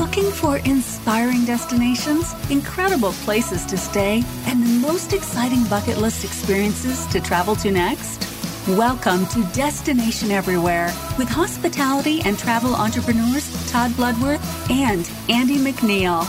[0.00, 7.04] Looking for inspiring destinations, incredible places to stay, and the most exciting bucket list experiences
[7.08, 8.26] to travel to next?
[8.66, 10.86] Welcome to Destination Everywhere
[11.18, 16.24] with hospitality and travel entrepreneurs Todd Bloodworth and Andy McNeil.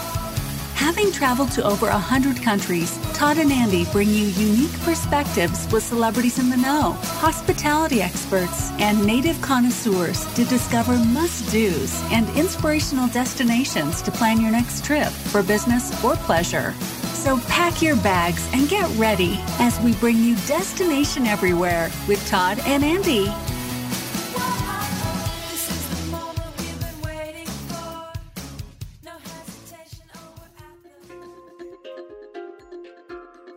[0.76, 6.40] Having traveled to over 100 countries, Todd and Andy bring you unique perspectives with celebrities
[6.40, 14.02] in the know, hospitality experts, and native connoisseurs to discover must do's and inspirational destinations
[14.02, 16.73] to plan your next trip for business or pleasure.
[17.14, 22.58] So pack your bags and get ready as we bring you Destination Everywhere with Todd
[22.66, 23.31] and Andy.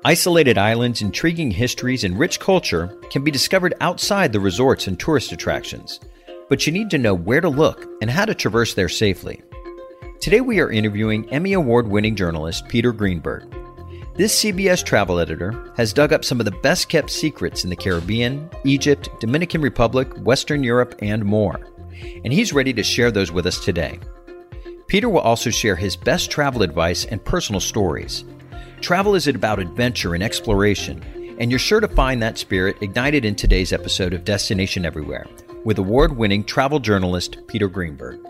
[0.06, 5.32] Isolated islands, intriguing histories, and rich culture can be discovered outside the resorts and tourist
[5.32, 5.98] attractions,
[6.50, 9.40] but you need to know where to look and how to traverse there safely.
[10.20, 13.50] Today we are interviewing Emmy Award winning journalist Peter Greenberg.
[14.14, 17.76] This CBS travel editor has dug up some of the best kept secrets in the
[17.76, 21.58] Caribbean, Egypt, Dominican Republic, Western Europe, and more.
[22.24, 23.98] And he's ready to share those with us today.
[24.86, 28.24] Peter will also share his best travel advice and personal stories.
[28.84, 31.02] Travel is about adventure and exploration,
[31.40, 35.26] and you're sure to find that spirit ignited in today's episode of Destination Everywhere
[35.64, 38.20] with award winning travel journalist Peter Greenberg.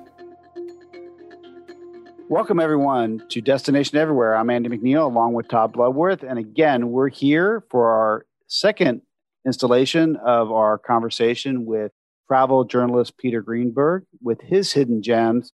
[2.28, 4.36] Welcome, everyone, to Destination Everywhere.
[4.36, 6.22] I'm Andy McNeil along with Todd Bloodworth.
[6.22, 9.02] And again, we're here for our second
[9.44, 11.90] installation of our conversation with
[12.28, 15.50] travel journalist Peter Greenberg with his hidden gems.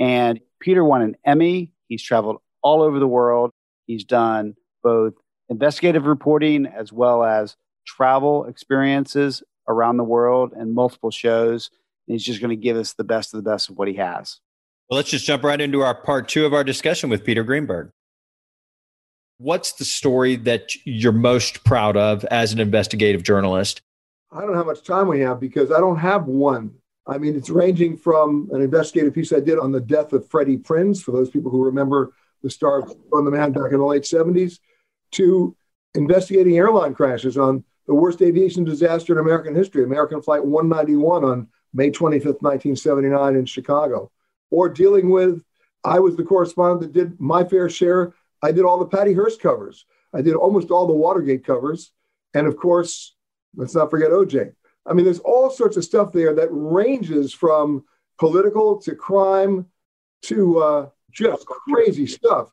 [0.00, 1.74] And Peter won an Emmy.
[1.88, 3.50] He's traveled all over the world.
[3.88, 5.14] He's done both
[5.48, 11.70] investigative reporting as well as travel experiences around the world and multiple shows.
[12.06, 13.94] And he's just going to give us the best of the best of what he
[13.94, 14.40] has.
[14.88, 17.90] Well, let's just jump right into our part two of our discussion with Peter Greenberg.
[19.38, 23.80] What's the story that you're most proud of as an investigative journalist?
[24.30, 26.74] I don't know how much time we have because I don't have one.
[27.06, 30.58] I mean, it's ranging from an investigative piece I did on the death of Freddie
[30.58, 32.12] Prinz, for those people who remember
[32.42, 34.58] the star on the man back in the late 70s,
[35.12, 35.56] to
[35.94, 41.48] investigating airline crashes on the worst aviation disaster in American history, American Flight 191 on
[41.72, 44.10] May 25th, 1979 in Chicago,
[44.50, 45.42] or dealing with,
[45.84, 48.14] I was the correspondent that did my fair share.
[48.42, 49.86] I did all the Patty Hearst covers.
[50.12, 51.92] I did almost all the Watergate covers.
[52.34, 53.14] And of course,
[53.56, 54.52] let's not forget OJ.
[54.86, 57.84] I mean, there's all sorts of stuff there that ranges from
[58.18, 59.66] political to crime
[60.22, 62.50] to uh, just crazy stuff.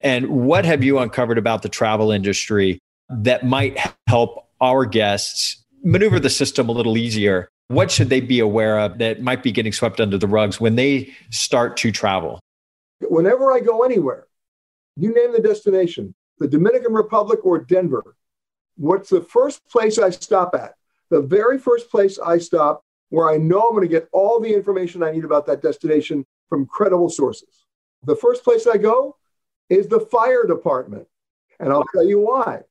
[0.00, 2.78] And what have you uncovered about the travel industry
[3.08, 7.48] that might help our guests maneuver the system a little easier?
[7.68, 10.76] What should they be aware of that might be getting swept under the rugs when
[10.76, 12.40] they start to travel?
[13.00, 14.26] Whenever I go anywhere,
[14.96, 18.16] you name the destination, the Dominican Republic or Denver,
[18.76, 20.74] what's the first place I stop at?
[21.10, 24.52] The very first place I stop where I know I'm going to get all the
[24.52, 27.66] information I need about that destination from credible sources.
[28.04, 29.16] The first place I go
[29.68, 31.06] is the fire department.
[31.60, 32.62] And I'll tell you why.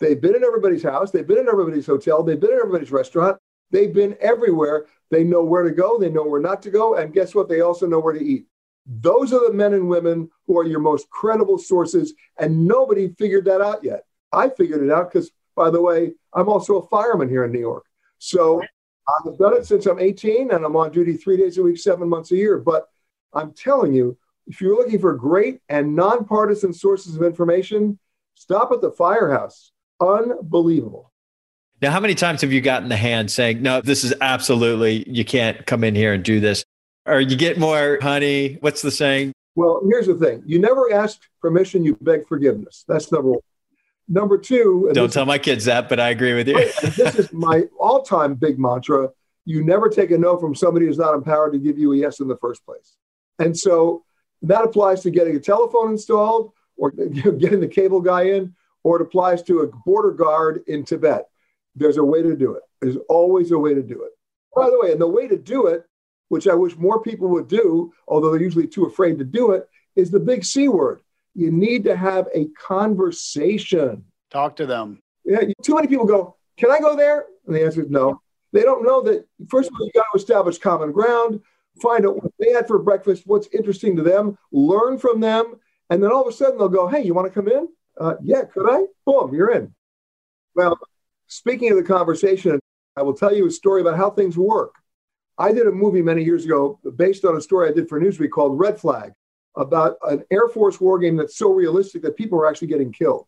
[0.00, 3.38] They've been in everybody's house, they've been in everybody's hotel, they've been in everybody's restaurant,
[3.70, 4.86] they've been everywhere.
[5.10, 7.48] They know where to go, they know where not to go, and guess what?
[7.48, 8.46] They also know where to eat.
[8.86, 13.44] Those are the men and women who are your most credible sources, and nobody figured
[13.44, 14.04] that out yet.
[14.32, 17.60] I figured it out because, by the way, I'm also a fireman here in New
[17.60, 17.84] York.
[18.18, 18.60] So
[19.08, 22.08] I've done it since I'm 18, and I'm on duty three days a week, seven
[22.08, 22.58] months a year.
[22.58, 22.88] But
[23.34, 24.16] I'm telling you,
[24.46, 27.98] if you're looking for great and nonpartisan sources of information,
[28.34, 29.72] stop at the firehouse.
[30.00, 31.12] Unbelievable.
[31.80, 35.24] Now, how many times have you gotten the hand saying, no, this is absolutely, you
[35.24, 36.64] can't come in here and do this?
[37.06, 38.58] Or you get more honey.
[38.60, 39.32] What's the saying?
[39.54, 42.84] Well, here's the thing you never ask permission, you beg forgiveness.
[42.86, 43.40] That's number one.
[44.08, 46.54] Number two, don't tell my kids that, but I agree with you.
[46.96, 49.10] this is my all time big mantra.
[49.44, 52.20] You never take a no from somebody who's not empowered to give you a yes
[52.20, 52.96] in the first place.
[53.38, 54.04] And so
[54.42, 59.02] that applies to getting a telephone installed or getting the cable guy in, or it
[59.02, 61.26] applies to a border guard in Tibet.
[61.74, 62.62] There's a way to do it.
[62.80, 64.10] There's always a way to do it.
[64.54, 65.84] By the way, and the way to do it,
[66.28, 69.68] which I wish more people would do, although they're usually too afraid to do it,
[69.96, 71.00] is the big C word.
[71.34, 74.04] You need to have a conversation.
[74.30, 75.00] Talk to them.
[75.24, 77.26] Yeah, too many people go, Can I go there?
[77.46, 78.20] And the answer is no.
[78.52, 81.40] They don't know that, first of all, you got to establish common ground
[81.80, 85.54] find out what they had for breakfast, what's interesting to them, learn from them,
[85.90, 87.68] and then all of a sudden they'll go, "Hey, you want to come in?
[87.98, 88.86] Uh, yeah, could I?
[89.06, 89.74] Boom, you're in."
[90.54, 90.78] Well,
[91.26, 92.60] speaking of the conversation,
[92.96, 94.74] I will tell you a story about how things work.
[95.38, 98.30] I did a movie many years ago based on a story I did for Newsweek
[98.30, 99.12] called Red Flag
[99.56, 103.26] about an Air Force war game that's so realistic that people are actually getting killed.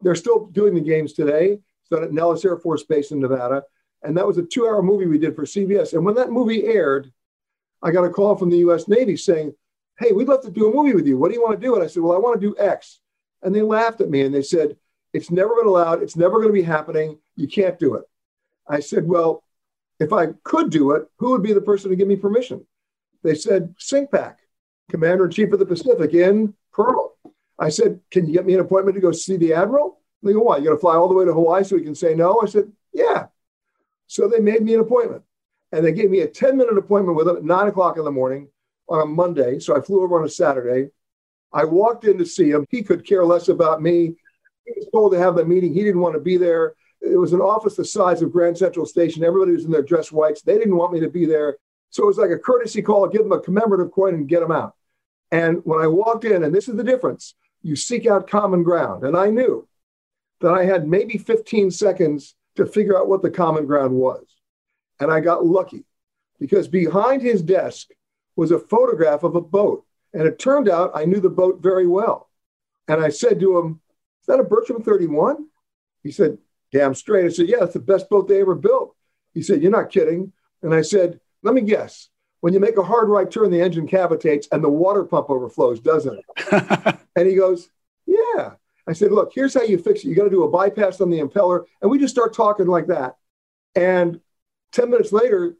[0.00, 1.58] They're still doing the games today.
[1.80, 3.62] It's done at Nellis Air Force Base in Nevada.
[4.02, 5.94] And that was a two hour movie we did for CBS.
[5.94, 7.12] And when that movie aired,
[7.82, 9.54] I got a call from the US Navy saying,
[9.98, 11.16] Hey, we'd love to do a movie with you.
[11.16, 11.74] What do you want to do?
[11.74, 13.00] And I said, Well, I want to do X.
[13.42, 14.76] And they laughed at me and they said,
[15.12, 16.02] It's never been allowed.
[16.02, 17.18] It's never going to be happening.
[17.36, 18.04] You can't do it.
[18.68, 19.42] I said, Well,
[19.98, 22.66] if I could do it, who would be the person to give me permission?
[23.22, 24.36] They said, CINCPAC,
[24.90, 27.14] Commander in Chief of the Pacific in Pearl.
[27.58, 30.00] I said, Can you get me an appointment to go see the Admiral?
[30.22, 30.58] They go, Why?
[30.58, 32.40] You got to fly all the way to Hawaii so we can say no?
[32.42, 33.26] I said, Yeah.
[34.06, 35.22] So they made me an appointment.
[35.72, 38.12] And they gave me a 10 minute appointment with them at nine o'clock in the
[38.12, 38.48] morning
[38.88, 39.58] on a Monday.
[39.58, 40.90] So I flew over on a Saturday.
[41.52, 42.66] I walked in to see him.
[42.70, 44.14] He could care less about me.
[44.64, 45.72] He was told to have the meeting.
[45.72, 46.74] He didn't want to be there.
[47.00, 49.24] It was an office the size of Grand Central Station.
[49.24, 50.42] Everybody was in their dress whites.
[50.42, 51.56] They didn't want me to be there.
[51.90, 54.52] So it was like a courtesy call, give them a commemorative coin and get them
[54.52, 54.74] out.
[55.30, 59.04] And when I walked in, and this is the difference, you seek out common ground.
[59.04, 59.66] And I knew
[60.40, 64.24] that I had maybe 15 seconds to figure out what the common ground was.
[65.00, 65.84] And I got lucky
[66.38, 67.88] because behind his desk
[68.34, 69.84] was a photograph of a boat.
[70.12, 72.30] And it turned out I knew the boat very well.
[72.88, 73.80] And I said to him,
[74.20, 75.46] Is that a Bertram 31?
[76.02, 76.38] He said,
[76.72, 77.26] Damn straight.
[77.26, 78.94] I said, Yeah, it's the best boat they ever built.
[79.34, 80.32] He said, You're not kidding.
[80.62, 82.08] And I said, Let me guess.
[82.40, 85.80] When you make a hard right turn, the engine cavitates and the water pump overflows,
[85.80, 86.98] doesn't it?
[87.16, 87.68] and he goes,
[88.06, 88.52] Yeah.
[88.86, 90.08] I said, Look, here's how you fix it.
[90.08, 91.64] You got to do a bypass on the impeller.
[91.82, 93.16] And we just start talking like that.
[93.74, 94.20] And
[94.76, 95.56] 10 minutes later,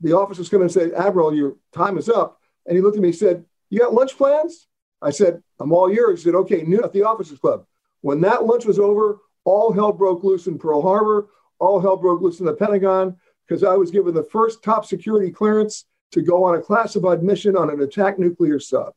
[0.00, 2.40] the officer's going and say, Admiral, your time is up.
[2.66, 4.66] And he looked at me and said, You got lunch plans?
[5.02, 6.20] I said, I'm all yours.
[6.20, 7.66] He said, Okay, noon at the officers club.
[8.00, 11.28] When that lunch was over, all hell broke loose in Pearl Harbor.
[11.58, 13.16] All hell broke loose in the Pentagon
[13.46, 17.56] because I was given the first top security clearance to go on a classified mission
[17.56, 18.94] on an attack nuclear sub.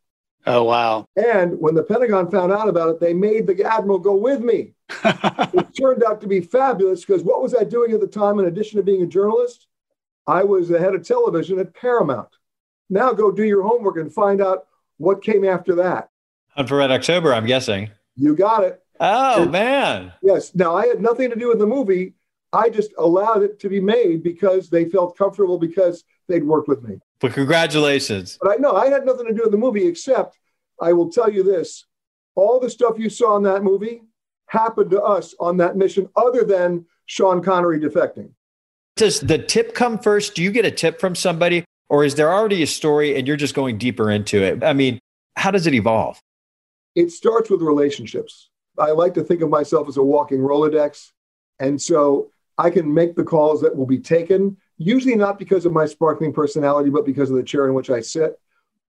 [0.47, 1.05] Oh, wow.
[1.15, 4.73] And when the Pentagon found out about it, they made the Admiral go with me.
[5.03, 8.45] it turned out to be fabulous because what was I doing at the time in
[8.45, 9.67] addition to being a journalist?
[10.25, 12.29] I was the head of television at Paramount.
[12.89, 14.67] Now go do your homework and find out
[14.97, 16.09] what came after that.
[16.50, 17.91] Hunt for Red October, I'm guessing.
[18.15, 18.81] You got it.
[19.00, 20.13] Oh, and, man.
[20.23, 20.55] Yes.
[20.55, 22.13] Now, I had nothing to do with the movie.
[22.53, 26.83] I just allowed it to be made because they felt comfortable because they'd worked with
[26.83, 26.99] me.
[27.19, 28.38] But congratulations.
[28.41, 30.39] But I know I had nothing to do with the movie except
[30.79, 31.85] I will tell you this
[32.35, 34.03] all the stuff you saw in that movie
[34.45, 38.29] happened to us on that mission, other than Sean Connery defecting.
[38.95, 40.35] Does the tip come first?
[40.35, 43.38] Do you get a tip from somebody, or is there already a story and you're
[43.38, 44.63] just going deeper into it?
[44.63, 45.00] I mean,
[45.35, 46.19] how does it evolve?
[46.95, 48.50] It starts with relationships.
[48.79, 51.11] I like to think of myself as a walking Rolodex.
[51.59, 55.74] And so I can make the calls that will be taken, usually not because of
[55.74, 58.39] my sparkling personality, but because of the chair in which I sit.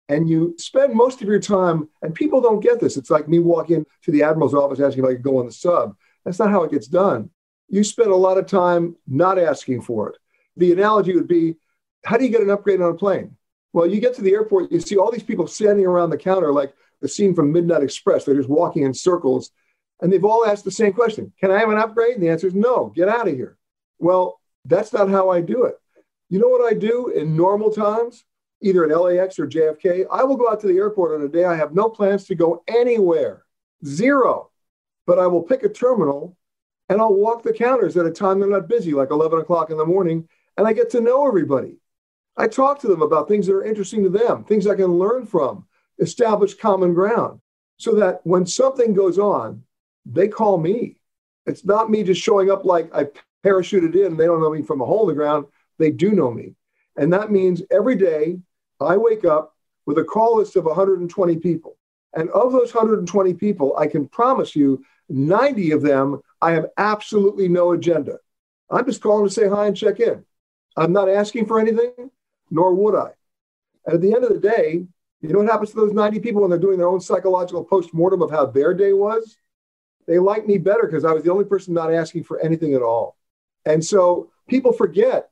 [0.10, 2.96] And you spend most of your time, and people don't get this.
[2.96, 5.52] It's like me walking to the admiral's office asking if I could go on the
[5.52, 5.96] sub.
[6.24, 7.30] That's not how it gets done.
[7.68, 10.18] You spend a lot of time not asking for it.
[10.56, 11.56] The analogy would be
[12.06, 13.36] how do you get an upgrade on a plane?
[13.74, 16.54] Well, you get to the airport, you see all these people standing around the counter
[16.54, 18.24] like the scene from Midnight Express.
[18.24, 19.52] They're just walking in circles
[20.02, 22.16] and they've all asked the same question Can I have an upgrade?
[22.16, 23.58] And the answer is no, get out of here.
[24.00, 25.76] Well, that's not how I do it.
[26.30, 28.26] You know what I do in normal times,
[28.62, 30.06] either at LAX or JFK?
[30.12, 32.36] I will go out to the airport on a day I have no plans to
[32.36, 33.44] go anywhere,
[33.86, 34.52] zero.
[35.06, 36.38] But I will pick a terminal
[36.90, 39.78] and I'll walk the counters at a time they're not busy, like 11 o'clock in
[39.78, 40.28] the morning,
[40.58, 41.78] and I get to know everybody.
[42.36, 45.26] I talk to them about things that are interesting to them, things I can learn
[45.26, 45.66] from,
[46.00, 47.42] establish common ground,
[47.78, 49.64] so that when something goes on,
[50.12, 50.98] they call me.
[51.46, 53.08] It's not me just showing up like I
[53.46, 54.18] parachuted in.
[54.18, 55.46] They don't know me from a hole in the ground.
[55.78, 56.56] They do know me.
[56.98, 58.40] And that means every day
[58.82, 61.78] I wake up with a call list of 120 people.
[62.14, 67.48] And of those 120 people, I can promise you 90 of them, I have absolutely
[67.48, 68.18] no agenda.
[68.70, 70.26] I'm just calling to say hi and check in.
[70.76, 72.12] I'm not asking for anything,
[72.50, 73.12] nor would I.
[73.86, 74.86] And at the end of the day,
[75.22, 77.94] you know what happens to those 90 people when they're doing their own psychological post
[77.94, 79.38] mortem of how their day was?
[80.08, 82.82] They liked me better because I was the only person not asking for anything at
[82.82, 83.18] all.
[83.66, 85.30] And so people forget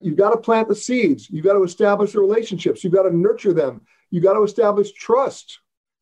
[0.00, 3.16] you've got to plant the seeds, you've got to establish the relationships, you've got to
[3.16, 5.60] nurture them, you've got to establish trust.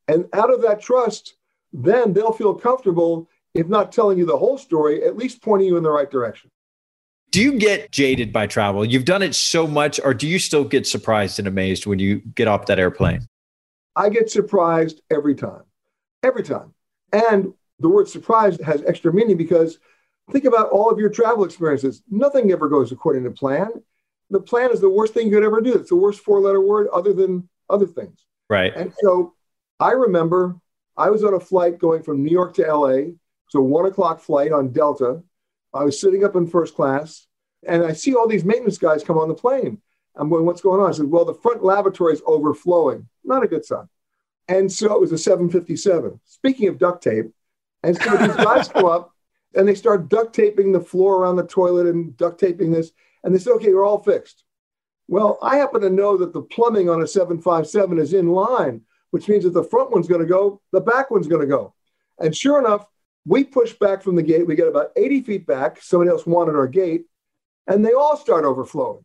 [0.09, 1.37] And out of that trust,
[1.73, 5.77] then they'll feel comfortable, if not telling you the whole story, at least pointing you
[5.77, 6.51] in the right direction.
[7.31, 8.85] Do you get jaded by travel?
[8.85, 12.21] You've done it so much, or do you still get surprised and amazed when you
[12.35, 13.21] get off that airplane?
[13.95, 15.65] I get surprised every time,
[16.23, 16.73] every time.
[17.13, 19.79] And the word surprise has extra meaning because
[20.31, 22.03] think about all of your travel experiences.
[22.11, 23.69] Nothing ever goes according to plan.
[24.31, 25.75] the plan is the worst thing you could ever do.
[25.75, 28.25] It's the worst four letter word other than other things.
[28.51, 28.75] Right.
[28.75, 29.35] And so
[29.81, 30.57] I remember
[30.97, 33.13] I was on a flight going from New York to LA.
[33.49, 35.23] So one o'clock flight on Delta.
[35.73, 37.27] I was sitting up in first class
[37.67, 39.81] and I see all these maintenance guys come on the plane.
[40.17, 40.89] I'm going, what's going on?
[40.89, 43.09] I said, well, the front lavatory is overflowing.
[43.25, 43.89] Not a good sign.
[44.49, 46.21] And so it was a 757.
[46.25, 47.27] Speaking of duct tape,
[47.83, 49.13] and so these guys come up
[49.55, 52.93] and they start duct taping the floor around the toilet and duct taping this.
[53.25, 54.45] And they say, okay, we're all fixed.
[55.09, 59.29] Well, I happen to know that the plumbing on a 757 is in line, which
[59.29, 61.75] means that the front one's going to go, the back one's going to go.
[62.19, 62.87] And sure enough,
[63.25, 64.47] we push back from the gate.
[64.47, 65.81] We get about 80 feet back.
[65.83, 67.05] Somebody else wanted our gate,
[67.67, 69.05] and they all start overflowing.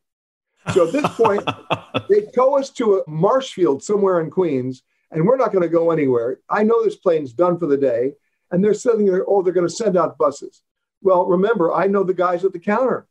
[0.74, 1.44] So at this point,
[2.10, 5.70] they tow us to a marsh field somewhere in Queens, and we're not going to
[5.70, 6.40] go anywhere.
[6.50, 8.14] I know this plane's done for the day,
[8.54, 10.62] and they're sending there, oh, they're going to send out buses.
[11.02, 13.08] Well, remember, I know the guys at the counter.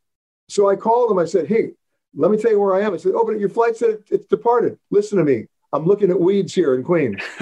[0.47, 1.19] So I called them.
[1.19, 1.71] I said, hey,
[2.15, 2.93] let me tell you where I am.
[2.93, 4.79] I said, oh, but your flight said it's departed.
[4.89, 5.47] Listen to me.
[5.73, 7.21] I'm looking at weeds here in Queens.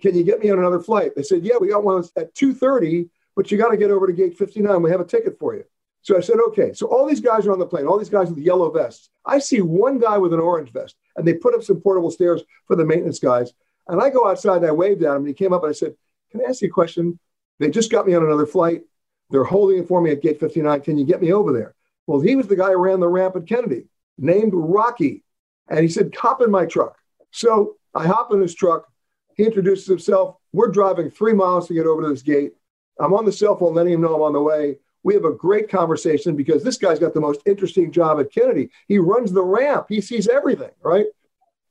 [0.00, 1.12] Can you get me on another flight?
[1.14, 4.12] They said, yeah, we got one at 2.30, but you got to get over to
[4.12, 4.82] gate 59.
[4.82, 5.64] We have a ticket for you.
[6.00, 6.72] So I said, okay.
[6.72, 9.10] So all these guys are on the plane, all these guys with yellow vests.
[9.26, 12.42] I see one guy with an orange vest, and they put up some portable stairs
[12.66, 13.52] for the maintenance guys.
[13.86, 15.74] And I go outside and I waved at him, and he came up and I
[15.74, 15.94] said,
[16.32, 17.18] can I ask you a question?
[17.60, 18.82] They just got me on another flight.
[19.30, 20.80] They're holding it for me at gate 59.
[20.80, 21.74] Can you get me over there?
[22.06, 23.84] Well, he was the guy who ran the ramp at Kennedy,
[24.18, 25.22] named Rocky.
[25.68, 26.96] And he said, hop in my truck.
[27.30, 28.88] So I hop in his truck.
[29.36, 30.36] He introduces himself.
[30.52, 32.52] We're driving three miles to get over to this gate.
[32.98, 34.78] I'm on the cell phone letting him know I'm on the way.
[35.02, 38.70] We have a great conversation because this guy's got the most interesting job at Kennedy.
[38.86, 41.06] He runs the ramp, he sees everything, right?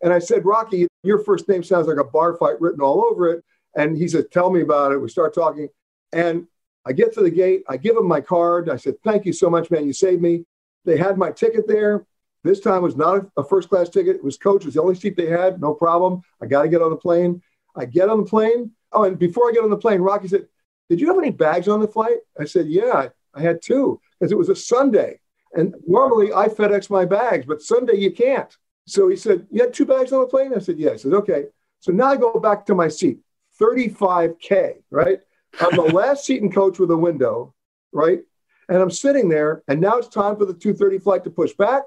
[0.01, 3.29] And I said, Rocky, your first name sounds like a bar fight written all over
[3.29, 3.43] it.
[3.75, 4.97] And he said, Tell me about it.
[4.97, 5.69] We start talking.
[6.11, 6.47] And
[6.85, 7.63] I get to the gate.
[7.69, 8.69] I give him my card.
[8.69, 9.85] I said, Thank you so much, man.
[9.85, 10.45] You saved me.
[10.85, 12.05] They had my ticket there.
[12.43, 14.15] This time was not a first class ticket.
[14.15, 14.63] It was coach.
[14.63, 15.61] It was the only seat they had.
[15.61, 16.21] No problem.
[16.41, 17.41] I got to get on the plane.
[17.75, 18.71] I get on the plane.
[18.91, 20.47] Oh, and before I get on the plane, Rocky said,
[20.89, 22.17] Did you have any bags on the flight?
[22.39, 23.09] I said, Yeah.
[23.33, 25.19] I had two because it was a Sunday.
[25.53, 28.55] And normally I FedEx my bags, but Sunday you can't.
[28.87, 30.53] So he said, You had two bags on the plane?
[30.55, 30.91] I said, Yeah.
[30.91, 31.45] I said, Okay.
[31.79, 33.19] So now I go back to my seat,
[33.61, 35.19] 35K, right?
[35.59, 37.53] I'm the last seat in coach with a window,
[37.91, 38.21] right?
[38.69, 41.83] And I'm sitting there, and now it's time for the 230 flight to push back.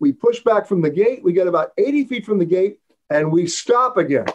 [0.00, 1.22] We push back from the gate.
[1.22, 2.78] We get about 80 feet from the gate,
[3.08, 4.26] and we stop again.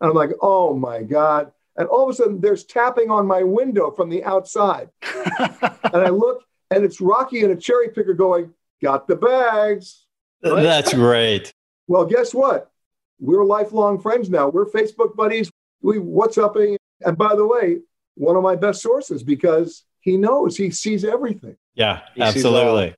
[0.00, 1.52] And I'm like, oh my God.
[1.76, 4.90] And all of a sudden, there's tapping on my window from the outside.
[5.02, 10.06] and I look, and it's Rocky and a cherry picker going, Got the bags.
[10.44, 10.62] Right?
[10.62, 11.52] That's great.
[11.88, 12.70] Well, guess what?
[13.18, 14.48] We're lifelong friends now.
[14.48, 15.50] We're Facebook buddies.
[15.82, 16.76] We WhatsApping.
[17.02, 17.78] And by the way,
[18.14, 21.56] one of my best sources because he knows, he sees everything.
[21.74, 22.94] Yeah, he absolutely.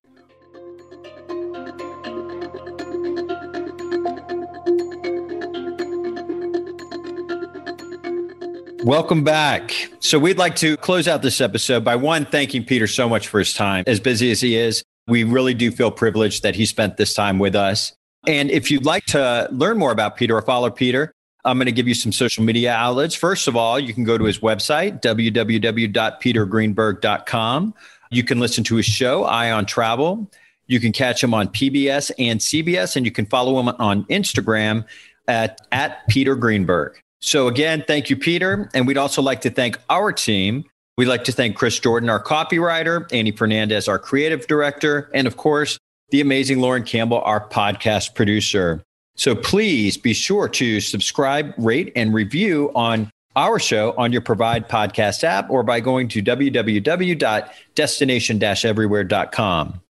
[8.83, 9.91] Welcome back.
[9.99, 13.39] So, we'd like to close out this episode by one, thanking Peter so much for
[13.39, 13.85] his time.
[13.87, 17.39] As busy as he is, we really do feel privileged that he spent this time
[17.39, 17.93] with us.
[18.27, 21.13] And if you'd like to learn more about Peter or follow Peter,
[21.45, 23.15] I'm going to give you some social media outlets.
[23.15, 27.75] First of all, you can go to his website, www.petergreenberg.com.
[28.11, 30.31] You can listen to his show, Eye on Travel.
[30.67, 34.87] You can catch him on PBS and CBS, and you can follow him on Instagram
[35.29, 37.01] at, at Peter Greenberg.
[37.21, 38.71] So, again, thank you, Peter.
[38.75, 40.65] And we'd also like to thank our team.
[40.97, 45.37] We'd like to thank Chris Jordan, our copywriter, Andy Fernandez, our creative director, and of
[45.37, 45.79] course,
[46.11, 48.83] the amazing Lauren Campbell, our podcast producer.
[49.17, 54.69] So please be sure to subscribe, rate, and review on our show on your Provide
[54.69, 59.81] podcast app or by going to www.destination everywhere.com.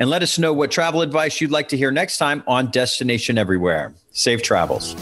[0.00, 3.36] And let us know what travel advice you'd like to hear next time on Destination
[3.36, 3.92] Everywhere.
[4.12, 4.94] Safe travels.